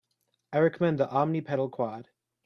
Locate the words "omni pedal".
1.11-1.69